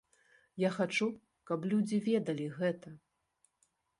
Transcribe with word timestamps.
Я 0.63 0.69
хачу, 0.77 1.07
каб 1.51 1.67
людзі 1.73 1.99
ведалі 2.09 2.47
гэта. 2.57 2.97